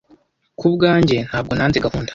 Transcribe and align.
Ku 0.59 0.65
bwanjye, 0.75 1.17
ntabwo 1.27 1.51
nanze 1.53 1.77
gahunda. 1.85 2.09